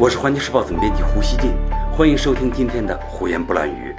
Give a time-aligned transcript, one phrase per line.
[0.00, 1.50] 我是环球时报总编辑胡锡进，
[1.90, 3.92] 欢迎收听今天的胡言不乱语。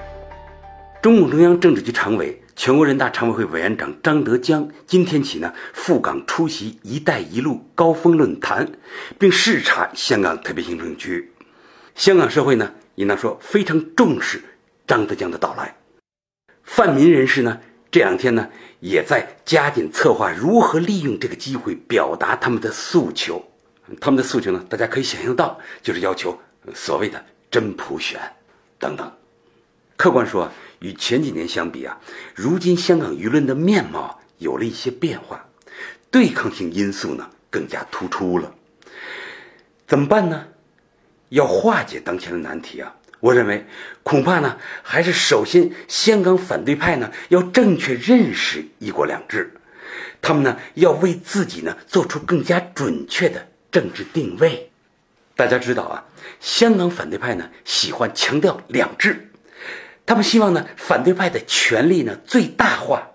[1.02, 8.72] 中共中央政治局常委、全国人大常委会委员长张德江今天起呢赴港出席“一带一路”高峰论坛，
[9.18, 11.34] 并视察香港特别行政区。
[11.96, 14.42] 香港社会呢应当说非常重视
[14.88, 15.76] 张德江的到来。
[16.64, 17.60] 泛民人士呢
[17.92, 18.48] 这两天呢
[18.80, 23.44] 也在加紧策划如何利用这个机会表达他们的诉求。
[24.00, 26.40] 他们的诉求呢，大家可以想象到，就是要求
[26.74, 28.20] 所谓的真普选
[28.78, 29.12] 等等。
[29.98, 32.00] 客观说，与前几年相比啊，
[32.34, 35.46] 如今香港舆论的面貌有了一些变化，
[36.10, 38.54] 对抗性因素呢更加突出了。
[39.88, 40.46] 怎么办呢？
[41.30, 43.66] 要化解当前的难题啊，我认为
[44.04, 49.54] 恐怕呢还是首先香港反对派呢要正确认识“一国两制”，
[50.22, 53.49] 他们呢要为自己呢做出更加准确的。
[53.72, 54.72] 政治定位，
[55.36, 56.06] 大家知道啊，
[56.40, 59.30] 香港反对派呢喜欢强调两制，
[60.06, 63.12] 他们希望呢反对派的权力呢最大化。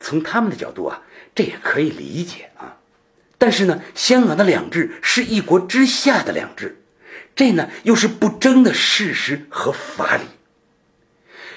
[0.00, 1.02] 从他们的角度啊，
[1.34, 2.76] 这也可以理解啊。
[3.36, 6.80] 但是呢，香港的两制是一国之下的两制，
[7.36, 10.24] 这呢又是不争的事实和法理。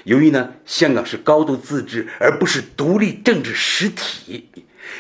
[0.04, 4.50] 由于呢，香港是高度自治而不是独立政治实体。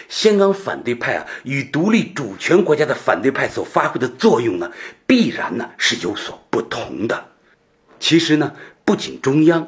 [0.10, 4.72] 香港反对派啊，与独立主权国家的反对派所发挥的作用呢，
[5.06, 7.26] 必然呢是有所不同的。
[8.00, 9.68] 其实呢，不仅中央，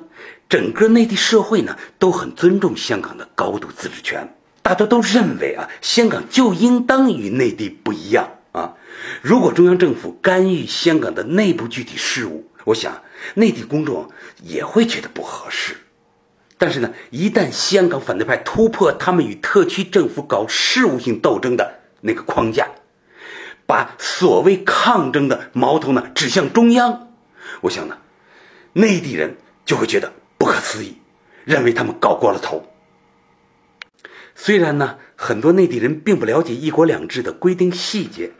[0.50, 8.73] 整个内地社会呢都很尊重香港的高度自治权，大家都认为啊，香港就应当与内地不一样啊。
[9.22, 13.02] 如果中央政府干预香港的内部具体事务，我想
[13.36, 14.09] 内地公众
[14.42, 15.75] 也会觉得不合适。
[16.64, 22.70] 但是呢，一旦香港反对派突破他们与特区政府搞事务性斗争的那个框架，
[23.66, 27.09] 把所谓抗争的矛头呢指向中央，
[27.59, 27.97] 我想呢，
[28.71, 30.99] 内地人就会觉得不可思议，
[31.43, 32.64] 认为他们搞过了头。
[34.33, 38.32] 虽然呢，很多内地人并不了解“一国两制”的规定细节。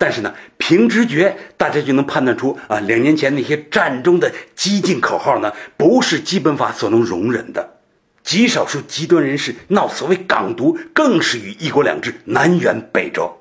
[0.00, 7.74] 但是呢，凭直觉，大家就能判断出啊，两年前那些战中的激进口号呢，不是基本法所能容忍的。
[8.22, 13.32] 极少数极端人士闹所谓港独，更是与一国两制南辕北辙。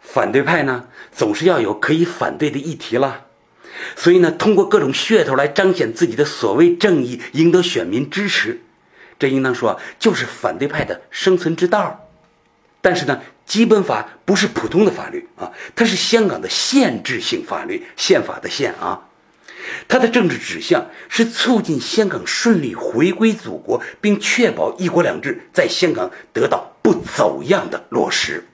[0.00, 3.22] 反对派呢，总是要有可以反对的议题啦，
[3.96, 8.60] 所以呢，通过各种噱头来彰显自己的所谓正义，赢得选民支持，
[9.18, 12.08] 这应当说就是反对派的生存之道。
[12.80, 19.08] 但是呢，基本法不是普通的法律啊，它是香港的限制性法律，宪法的宪啊。
[19.88, 28.44] 它的政治指向是促进香港顺利回归祖国，并确保一国两制在香港得到不走样的落实。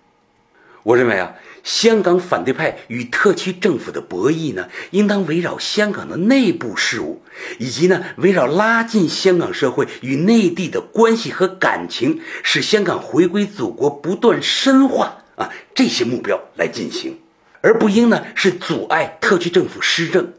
[0.82, 1.32] 我认为啊。
[1.62, 7.22] 香港反对派与特区政府的博弈呢，应当围绕香港的内部事务，
[7.58, 17.18] 以及呢围绕拉近香港社会与内地的关系和感情，使香港回归祖国不断深化啊这些目标来进行，
[17.60, 20.32] 而不应呢是阻碍特区政府施政，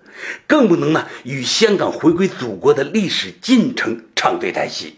[0.46, 4.96] 更不能呢与香港回归祖国的历史进程唱对台戏。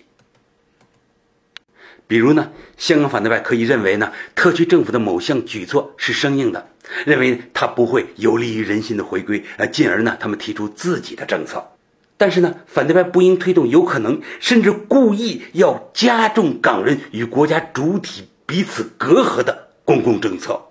[2.08, 6.70] 比如呢，香港反对派可以认为呢，特区政府的某项举措是生硬的，
[7.06, 11.72] 认为它不会有利于人心的回归，呃，进而呢，他们提出自己的政策。
[12.18, 20.62] 但是呢，反对派不应推动有可能甚至故意要加重港人与国家主体彼此隔阂的公共政策，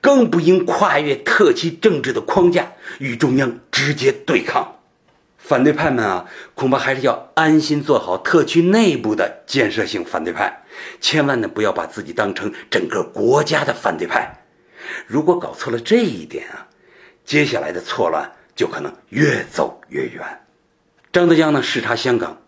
[0.00, 4.79] 更不应跨越特区政治的框架与中央直接对抗。
[5.50, 10.62] 反对派们啊，恐怕还是要安心做好特区内部的建设性反对派，
[11.00, 14.44] 千万呢不要把自己当成整个国家的反对派。
[15.08, 16.68] 如果搞错了这一点啊，
[17.24, 20.22] 接下来的错乱就可能越走越远。
[21.12, 22.40] 张德江呢视察香港，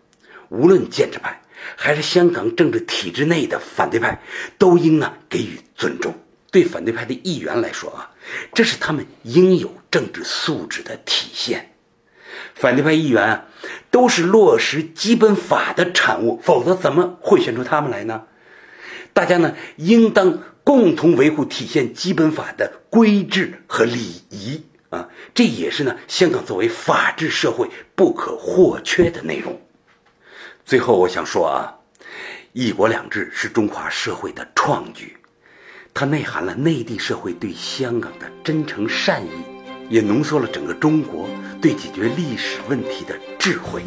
[0.49, 1.41] 无论建制派
[1.75, 4.23] 还是香港政治体制内的反对派，
[4.57, 6.15] 都应呢给予尊重。
[6.53, 8.09] 对反对派的议员来说啊，
[8.55, 11.69] 这是他们应有政治素质的体现。
[12.55, 13.45] 反对派议员啊，
[13.91, 18.25] 都是落实基本法的产物，否则怎么会选出他们来呢？
[19.13, 29.61] 大家呢，应当共同维护体现基本法的规制和礼仪啊，这也是呢，香港作为法治社会不可或缺的内容。
[30.65, 31.75] 最后，我想说啊，
[32.53, 35.17] 一国两制是中华社会的创举，
[35.93, 39.52] 它内涵了内地社会对香港的真诚善意。
[39.93, 41.29] 也浓缩了整个中国
[41.61, 43.83] 对解决历史问题的智慧。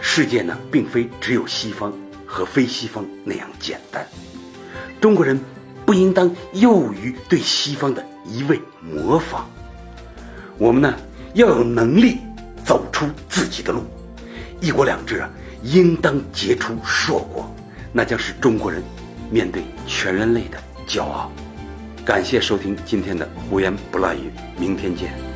[0.00, 1.92] 世界呢，并非只有西方
[2.24, 4.06] 和非西方那样简单。
[5.00, 5.38] 中国人
[5.84, 9.50] 不应当囿于对西方的一味模仿。
[10.58, 10.94] 我们呢
[11.34, 12.18] 要有能力
[12.64, 13.82] 走出自己的路，
[14.60, 15.28] 一国两制啊，
[15.64, 17.52] 应当结出硕果，
[17.92, 18.80] 那将是中国人
[19.28, 21.32] 面对全人类的骄傲。
[22.04, 25.27] 感谢收听今天的胡言不乱语，明天见。